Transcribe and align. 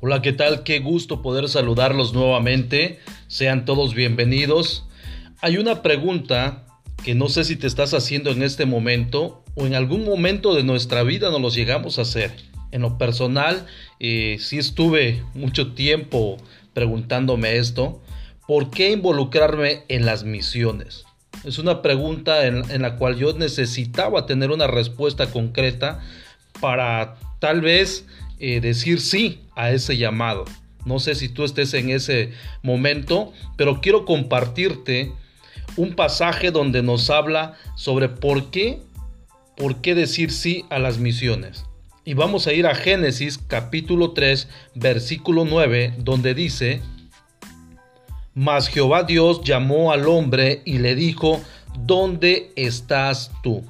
Hola, 0.00 0.22
¿qué 0.22 0.32
tal? 0.32 0.62
Qué 0.62 0.78
gusto 0.78 1.22
poder 1.22 1.48
saludarlos 1.48 2.12
nuevamente. 2.12 3.00
Sean 3.26 3.64
todos 3.64 3.94
bienvenidos. 3.94 4.86
Hay 5.40 5.56
una 5.56 5.82
pregunta 5.82 6.66
que 7.02 7.16
no 7.16 7.28
sé 7.28 7.42
si 7.42 7.56
te 7.56 7.66
estás 7.66 7.94
haciendo 7.94 8.30
en 8.30 8.44
este 8.44 8.64
momento 8.64 9.42
o 9.56 9.66
en 9.66 9.74
algún 9.74 10.04
momento 10.04 10.54
de 10.54 10.62
nuestra 10.62 11.02
vida 11.02 11.32
nos 11.32 11.40
los 11.40 11.56
llegamos 11.56 11.98
a 11.98 12.02
hacer. 12.02 12.30
En 12.70 12.82
lo 12.82 12.96
personal, 12.96 13.66
eh, 13.98 14.36
sí 14.38 14.58
estuve 14.58 15.24
mucho 15.34 15.72
tiempo 15.72 16.36
preguntándome 16.74 17.56
esto. 17.56 18.00
¿Por 18.46 18.70
qué 18.70 18.92
involucrarme 18.92 19.82
en 19.88 20.06
las 20.06 20.22
misiones? 20.22 21.06
Es 21.42 21.58
una 21.58 21.82
pregunta 21.82 22.46
en, 22.46 22.70
en 22.70 22.82
la 22.82 22.94
cual 22.94 23.16
yo 23.16 23.32
necesitaba 23.32 24.26
tener 24.26 24.52
una 24.52 24.68
respuesta 24.68 25.32
concreta 25.32 25.98
para 26.60 27.16
tal 27.40 27.62
vez 27.62 28.06
eh, 28.40 28.60
decir 28.60 29.00
sí 29.00 29.40
a 29.54 29.70
ese 29.70 29.96
llamado. 29.96 30.44
No 30.84 30.98
sé 30.98 31.14
si 31.14 31.28
tú 31.28 31.44
estés 31.44 31.74
en 31.74 31.90
ese 31.90 32.32
momento, 32.62 33.32
pero 33.56 33.80
quiero 33.80 34.04
compartirte 34.04 35.12
un 35.76 35.94
pasaje 35.94 36.50
donde 36.50 36.82
nos 36.82 37.10
habla 37.10 37.54
sobre 37.76 38.08
por 38.08 38.50
qué, 38.50 38.80
por 39.56 39.80
qué 39.80 39.94
decir 39.94 40.30
sí 40.30 40.64
a 40.70 40.78
las 40.78 40.98
misiones. 40.98 41.64
Y 42.04 42.14
vamos 42.14 42.46
a 42.46 42.52
ir 42.52 42.66
a 42.66 42.74
Génesis 42.74 43.38
capítulo 43.38 44.12
3, 44.12 44.48
versículo 44.74 45.44
9, 45.44 45.94
donde 45.98 46.32
dice, 46.32 46.80
Mas 48.34 48.68
Jehová 48.68 49.02
Dios 49.02 49.42
llamó 49.44 49.92
al 49.92 50.08
hombre 50.08 50.62
y 50.64 50.78
le 50.78 50.94
dijo, 50.94 51.40
¿dónde 51.80 52.50
estás 52.56 53.30
tú? 53.42 53.62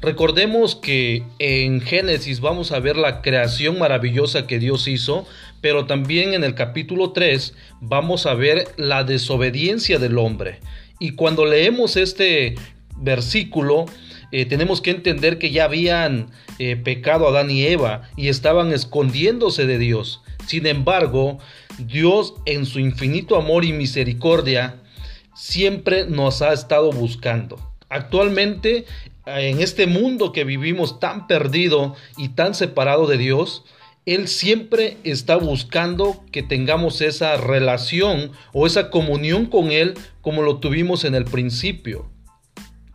Recordemos 0.00 0.76
que 0.76 1.22
en 1.38 1.80
Génesis 1.80 2.40
vamos 2.40 2.70
a 2.70 2.80
ver 2.80 2.96
la 2.96 3.22
creación 3.22 3.78
maravillosa 3.78 4.46
que 4.46 4.58
Dios 4.58 4.88
hizo, 4.88 5.26
pero 5.60 5.86
también 5.86 6.34
en 6.34 6.44
el 6.44 6.54
capítulo 6.54 7.12
3 7.12 7.54
vamos 7.80 8.26
a 8.26 8.34
ver 8.34 8.68
la 8.76 9.04
desobediencia 9.04 9.98
del 9.98 10.18
hombre. 10.18 10.60
Y 10.98 11.12
cuando 11.12 11.46
leemos 11.46 11.96
este 11.96 12.54
versículo, 12.98 13.86
eh, 14.32 14.44
tenemos 14.44 14.80
que 14.80 14.90
entender 14.90 15.38
que 15.38 15.50
ya 15.50 15.64
habían 15.64 16.30
eh, 16.58 16.76
pecado 16.76 17.28
Adán 17.28 17.50
y 17.50 17.64
Eva 17.64 18.02
y 18.16 18.28
estaban 18.28 18.72
escondiéndose 18.72 19.66
de 19.66 19.78
Dios. 19.78 20.22
Sin 20.46 20.66
embargo, 20.66 21.38
Dios 21.78 22.34
en 22.44 22.66
su 22.66 22.80
infinito 22.80 23.36
amor 23.36 23.64
y 23.64 23.72
misericordia 23.72 24.76
siempre 25.34 26.06
nos 26.06 26.42
ha 26.42 26.52
estado 26.52 26.92
buscando. 26.92 27.58
Actualmente 27.88 28.84
en 29.26 29.60
este 29.60 29.86
mundo 29.86 30.32
que 30.32 30.44
vivimos 30.44 31.00
tan 31.00 31.26
perdido 31.26 31.94
y 32.16 32.30
tan 32.30 32.54
separado 32.54 33.06
de 33.06 33.18
Dios, 33.18 33.64
Él 34.06 34.28
siempre 34.28 34.96
está 35.02 35.36
buscando 35.36 36.24
que 36.30 36.42
tengamos 36.42 37.00
esa 37.00 37.36
relación 37.36 38.30
o 38.52 38.66
esa 38.66 38.90
comunión 38.90 39.46
con 39.46 39.72
Él 39.72 39.94
como 40.22 40.42
lo 40.42 40.58
tuvimos 40.58 41.04
en 41.04 41.14
el 41.14 41.24
principio. 41.24 42.08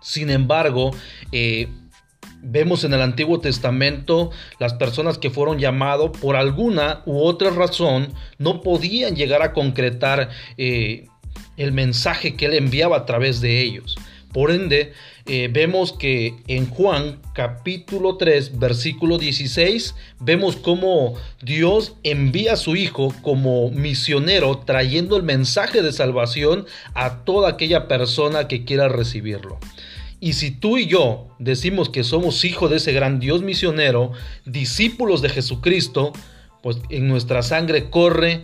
Sin 0.01 0.29
embargo, 0.29 0.91
eh, 1.31 1.67
vemos 2.41 2.85
en 2.85 2.93
el 2.93 3.01
Antiguo 3.01 3.39
Testamento 3.39 4.31
las 4.57 4.73
personas 4.73 5.17
que 5.17 5.29
fueron 5.29 5.59
llamados 5.59 6.17
por 6.17 6.35
alguna 6.35 7.01
u 7.05 7.21
otra 7.21 7.51
razón 7.51 8.13
no 8.39 8.61
podían 8.61 9.15
llegar 9.15 9.43
a 9.43 9.53
concretar 9.53 10.29
eh, 10.57 11.07
el 11.57 11.71
mensaje 11.73 12.35
que 12.35 12.45
Él 12.45 12.53
enviaba 12.53 12.97
a 12.97 13.05
través 13.05 13.41
de 13.41 13.61
ellos. 13.61 13.97
Por 14.31 14.51
ende, 14.51 14.93
eh, 15.25 15.49
vemos 15.51 15.91
que 15.91 16.35
en 16.47 16.65
Juan 16.69 17.19
capítulo 17.33 18.15
3, 18.15 18.59
versículo 18.59 19.17
16, 19.17 19.93
vemos 20.19 20.55
cómo 20.55 21.15
Dios 21.41 21.95
envía 22.03 22.53
a 22.53 22.57
su 22.57 22.77
Hijo 22.77 23.13
como 23.21 23.69
misionero 23.71 24.59
trayendo 24.59 25.17
el 25.17 25.23
mensaje 25.23 25.81
de 25.81 25.91
salvación 25.91 26.65
a 26.93 27.25
toda 27.25 27.49
aquella 27.49 27.89
persona 27.89 28.47
que 28.47 28.63
quiera 28.63 28.87
recibirlo. 28.87 29.59
Y 30.21 30.33
si 30.33 30.51
tú 30.51 30.77
y 30.77 30.87
yo 30.87 31.27
decimos 31.39 31.89
que 31.89 32.03
somos 32.03 32.45
hijos 32.45 32.69
de 32.69 32.77
ese 32.77 32.93
gran 32.93 33.19
Dios 33.19 33.41
misionero, 33.41 34.13
discípulos 34.45 35.21
de 35.21 35.29
Jesucristo, 35.29 36.13
pues 36.61 36.77
en 36.89 37.07
nuestra 37.07 37.41
sangre 37.41 37.89
corre 37.89 38.43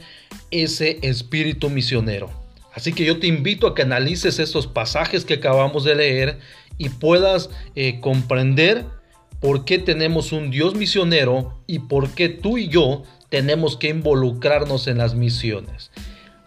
ese 0.51 0.99
espíritu 1.01 1.69
misionero. 1.69 2.46
Así 2.77 2.93
que 2.93 3.05
yo 3.05 3.17
te 3.19 3.25
invito 3.25 3.65
a 3.65 3.73
que 3.73 3.81
analices 3.81 4.37
estos 4.37 4.67
pasajes 4.67 5.25
que 5.25 5.33
acabamos 5.33 5.83
de 5.83 5.95
leer 5.95 6.37
y 6.77 6.89
puedas 6.89 7.49
eh, 7.73 7.99
comprender 7.99 8.85
por 9.39 9.65
qué 9.65 9.79
tenemos 9.79 10.31
un 10.31 10.51
Dios 10.51 10.75
misionero 10.75 11.59
y 11.65 11.79
por 11.79 12.11
qué 12.11 12.29
tú 12.29 12.59
y 12.59 12.67
yo 12.67 13.01
tenemos 13.29 13.77
que 13.77 13.89
involucrarnos 13.89 14.85
en 14.87 14.99
las 14.99 15.15
misiones. 15.15 15.89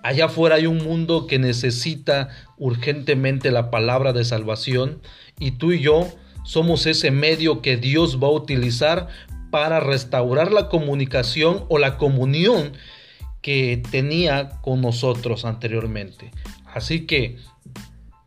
Allá 0.05 0.27
afuera 0.27 0.55
hay 0.55 0.67
un 0.67 0.79
mundo 0.79 1.27
que 1.27 1.41
necesita 1.41 2.29
urgentemente 2.59 3.51
la 3.51 3.73
palabra 3.73 4.13
de 4.13 4.25
salvación 4.25 5.03
y 5.41 5.51
tú 5.59 5.73
y 5.73 5.81
yo 5.81 6.07
somos 6.45 6.87
ese 6.87 7.11
medio 7.11 7.61
que 7.61 7.77
Dios 7.77 8.23
va 8.23 8.29
a 8.29 8.31
utilizar 8.31 9.09
para 9.51 9.81
restaurar 9.81 10.53
la 10.53 10.69
comunicación 10.69 11.65
o 11.69 11.79
la 11.79 11.99
comunión 11.99 12.75
que 13.43 13.83
tenía 13.91 14.61
con 14.61 14.81
nosotros 14.81 15.45
anteriormente. 15.45 16.31
Así 16.67 17.07
que 17.07 17.37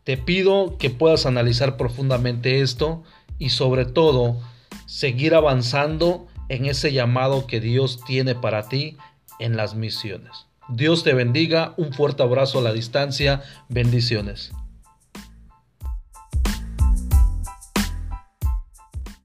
te 0.04 0.16
pido 0.16 0.76
que 0.78 0.90
puedas 0.90 1.26
analizar 1.26 1.76
profundamente 1.76 2.60
esto 2.60 3.02
y 3.38 3.50
sobre 3.50 3.84
todo 3.84 4.40
seguir 4.86 5.34
avanzando 5.34 6.26
en 6.48 6.66
ese 6.66 6.92
llamado 6.92 7.46
que 7.46 7.60
Dios 7.60 8.00
tiene 8.06 8.34
para 8.34 8.68
ti 8.68 8.96
en 9.38 9.56
las 9.56 9.74
misiones. 9.74 10.46
Dios 10.68 11.04
te 11.04 11.14
bendiga, 11.14 11.74
un 11.76 11.92
fuerte 11.92 12.22
abrazo 12.22 12.58
a 12.58 12.62
la 12.62 12.72
distancia, 12.72 13.42
bendiciones. 13.68 14.52